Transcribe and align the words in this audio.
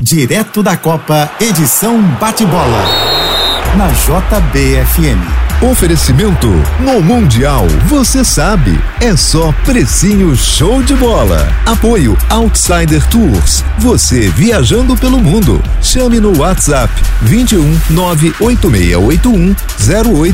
Direto 0.00 0.62
da 0.62 0.76
Copa, 0.76 1.30
edição 1.40 2.00
bate-bola. 2.20 2.84
Na 3.76 3.88
JBFM. 3.88 5.47
Oferecimento 5.60 6.46
no 6.78 7.02
Mundial, 7.02 7.66
você 7.88 8.24
sabe, 8.24 8.78
é 9.00 9.16
só 9.16 9.50
precinho 9.64 10.36
show 10.36 10.80
de 10.84 10.94
bola. 10.94 11.52
Apoio 11.66 12.16
Outsider 12.30 13.04
Tours, 13.08 13.64
você 13.76 14.28
viajando 14.28 14.96
pelo 14.96 15.18
mundo. 15.18 15.60
Chame 15.82 16.20
no 16.20 16.38
WhatsApp 16.38 16.94
21 17.22 17.76
98681 17.90 19.56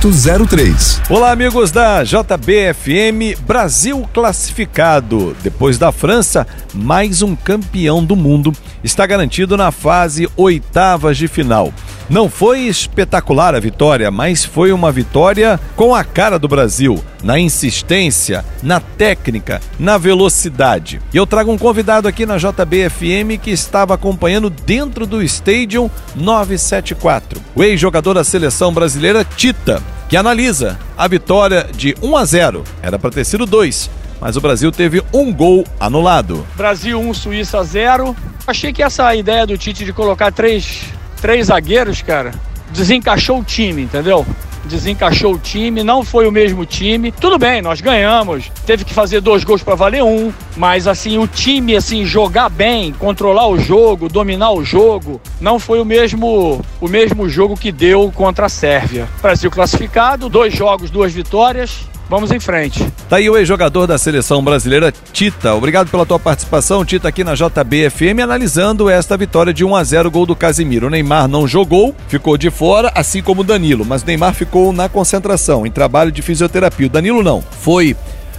0803. 0.00 1.02
Olá, 1.10 1.32
amigos 1.32 1.70
da 1.70 2.02
JBFM, 2.02 3.38
Brasil 3.46 4.08
classificado. 4.14 5.36
Depois 5.42 5.76
da 5.76 5.92
França, 5.92 6.46
mais 6.72 7.20
um 7.20 7.36
campeão 7.36 8.02
do 8.02 8.16
mundo 8.16 8.54
está 8.82 9.06
garantido 9.06 9.54
na 9.54 9.70
fase 9.70 10.26
oitavas 10.34 11.18
de 11.18 11.28
final. 11.28 11.74
Não 12.10 12.28
foi 12.28 12.62
espetacular 12.62 13.54
a 13.54 13.60
vitória, 13.60 14.10
mas 14.10 14.44
foi 14.44 14.72
uma 14.72 14.90
vitória 14.90 15.60
com 15.76 15.94
a 15.94 16.02
cara 16.02 16.40
do 16.40 16.48
Brasil, 16.48 17.00
na 17.22 17.38
insistência, 17.38 18.44
na 18.64 18.80
técnica, 18.80 19.60
na 19.78 19.96
velocidade. 19.96 21.00
E 21.14 21.16
eu 21.16 21.24
trago 21.24 21.52
um 21.52 21.56
convidado 21.56 22.08
aqui 22.08 22.26
na 22.26 22.36
JBFM 22.36 23.38
que 23.40 23.52
estava 23.52 23.94
acompanhando 23.94 24.50
dentro 24.50 25.06
do 25.06 25.22
Stadium 25.22 25.88
974, 26.16 27.40
o 27.54 27.62
ex-jogador 27.62 28.14
da 28.14 28.24
seleção 28.24 28.74
brasileira 28.74 29.24
Tita, 29.24 29.80
que 30.08 30.16
analisa 30.16 30.80
a 30.98 31.06
vitória 31.06 31.68
de 31.72 31.94
1 32.02 32.16
a 32.16 32.24
0. 32.24 32.64
Era 32.82 32.98
para 32.98 33.10
ter 33.10 33.24
sido 33.24 33.46
2, 33.46 33.88
mas 34.20 34.34
o 34.34 34.40
Brasil 34.40 34.72
teve 34.72 35.00
um 35.14 35.32
gol 35.32 35.64
anulado. 35.78 36.44
Brasil 36.56 37.00
1, 37.00 37.14
Suíça 37.14 37.62
0. 37.62 38.16
Achei 38.48 38.72
que 38.72 38.82
essa 38.82 39.14
ideia 39.14 39.46
do 39.46 39.56
Tite 39.56 39.84
de 39.84 39.92
colocar 39.92 40.32
três 40.32 40.92
três 41.20 41.46
zagueiros, 41.46 42.02
cara, 42.02 42.32
desencaixou 42.70 43.40
o 43.40 43.44
time, 43.44 43.82
entendeu? 43.82 44.26
Desencaixou 44.64 45.34
o 45.34 45.38
time, 45.38 45.82
não 45.82 46.04
foi 46.04 46.26
o 46.26 46.32
mesmo 46.32 46.66
time. 46.66 47.10
Tudo 47.12 47.38
bem, 47.38 47.62
nós 47.62 47.80
ganhamos. 47.80 48.50
Teve 48.66 48.84
que 48.84 48.92
fazer 48.92 49.20
dois 49.20 49.42
gols 49.42 49.62
para 49.62 49.74
valer 49.74 50.02
um, 50.02 50.32
mas 50.56 50.86
assim, 50.86 51.18
o 51.18 51.26
time 51.26 51.74
assim 51.74 52.04
jogar 52.04 52.48
bem, 52.50 52.92
controlar 52.92 53.48
o 53.48 53.58
jogo, 53.58 54.08
dominar 54.08 54.52
o 54.52 54.64
jogo, 54.64 55.20
não 55.40 55.58
foi 55.58 55.80
o 55.80 55.84
mesmo 55.84 56.60
o 56.80 56.88
mesmo 56.88 57.28
jogo 57.28 57.56
que 57.56 57.72
deu 57.72 58.12
contra 58.14 58.46
a 58.46 58.50
Sérvia. 58.50 59.08
Brasil 59.22 59.50
classificado, 59.50 60.28
dois 60.28 60.54
jogos, 60.54 60.90
duas 60.90 61.12
vitórias 61.12 61.88
vamos 62.10 62.32
em 62.32 62.40
frente. 62.40 62.84
Tá 63.08 63.16
aí 63.16 63.30
o 63.30 63.38
ex-jogador 63.38 63.86
da 63.86 63.96
seleção 63.96 64.42
brasileira, 64.42 64.92
Tita. 65.12 65.54
Obrigado 65.54 65.88
pela 65.88 66.04
tua 66.04 66.18
participação, 66.18 66.84
Tita, 66.84 67.08
aqui 67.08 67.22
na 67.22 67.34
JBFM, 67.34 68.20
analisando 68.22 68.90
esta 68.90 69.16
vitória 69.16 69.54
de 69.54 69.64
1 69.64 69.76
a 69.76 69.84
0 69.84 70.10
gol 70.10 70.26
do 70.26 70.34
Casimiro. 70.34 70.88
O 70.88 70.90
Neymar 70.90 71.28
não 71.28 71.46
jogou, 71.46 71.94
ficou 72.08 72.36
de 72.36 72.50
fora, 72.50 72.90
assim 72.96 73.22
como 73.22 73.42
o 73.42 73.44
Danilo, 73.44 73.84
mas 73.84 74.02
o 74.02 74.06
Neymar 74.06 74.34
ficou 74.34 74.72
na 74.72 74.88
concentração, 74.88 75.64
em 75.64 75.70
trabalho 75.70 76.10
de 76.10 76.20
fisioterapia. 76.20 76.88
O 76.88 76.90
Danilo 76.90 77.22
não, 77.22 77.40
foi 77.40 77.96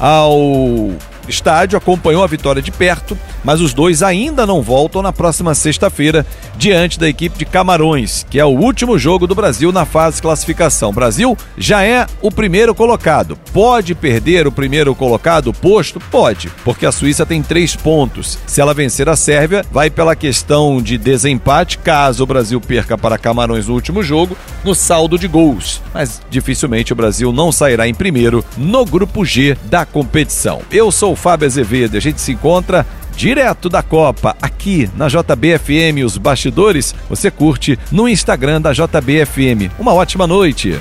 ao 0.00 0.90
estádio, 1.28 1.78
acompanhou 1.78 2.24
a 2.24 2.26
vitória 2.26 2.60
de 2.60 2.72
perto, 2.72 3.16
mas 3.44 3.60
os 3.60 3.72
dois 3.72 4.02
ainda 4.02 4.46
não 4.46 4.62
voltam 4.62 5.02
na 5.02 5.12
próxima 5.12 5.54
sexta-feira 5.54 6.26
diante 6.56 6.98
da 6.98 7.08
equipe 7.08 7.38
de 7.38 7.44
Camarões, 7.44 8.24
que 8.28 8.38
é 8.38 8.44
o 8.44 8.48
último 8.48 8.98
jogo 8.98 9.26
do 9.26 9.34
Brasil 9.34 9.72
na 9.72 9.84
fase 9.84 10.16
de 10.16 10.22
classificação. 10.22 10.90
O 10.90 10.94
Brasil 10.94 11.36
já 11.56 11.82
é 11.84 12.06
o 12.20 12.30
primeiro 12.30 12.74
colocado. 12.74 13.36
Pode 13.52 13.94
perder 13.94 14.46
o 14.46 14.52
primeiro 14.52 14.94
colocado 14.94 15.52
posto? 15.52 16.00
Pode, 16.00 16.50
porque 16.64 16.86
a 16.86 16.92
Suíça 16.92 17.26
tem 17.26 17.42
três 17.42 17.74
pontos. 17.74 18.38
Se 18.46 18.60
ela 18.60 18.74
vencer 18.74 19.08
a 19.08 19.16
Sérvia, 19.16 19.64
vai 19.70 19.90
pela 19.90 20.16
questão 20.16 20.80
de 20.80 20.96
desempate, 20.98 21.78
caso 21.78 22.22
o 22.22 22.26
Brasil 22.26 22.60
perca 22.60 22.96
para 22.96 23.18
Camarões 23.18 23.66
no 23.66 23.74
último 23.74 24.02
jogo, 24.02 24.36
no 24.64 24.74
saldo 24.74 25.18
de 25.18 25.28
gols. 25.28 25.80
Mas 25.92 26.20
dificilmente 26.30 26.92
o 26.92 26.96
Brasil 26.96 27.32
não 27.32 27.50
sairá 27.50 27.88
em 27.88 27.94
primeiro 27.94 28.44
no 28.56 28.84
grupo 28.84 29.24
G 29.24 29.56
da 29.64 29.84
competição. 29.84 30.62
Eu 30.70 30.90
sou 30.90 31.12
o 31.12 31.16
Fábio 31.16 31.46
Azevedo, 31.46 31.96
a 31.96 32.00
gente 32.00 32.20
se 32.20 32.32
encontra 32.32 32.86
direto 33.16 33.68
da 33.68 33.82
Copa, 33.82 34.36
aqui 34.40 34.90
na 34.96 35.08
JBFM. 35.08 36.04
Os 36.04 36.18
bastidores 36.18 36.94
você 37.08 37.30
curte 37.30 37.78
no 37.90 38.08
Instagram 38.08 38.60
da 38.60 38.72
JBFM. 38.72 39.70
Uma 39.78 39.92
ótima 39.92 40.26
noite. 40.26 40.78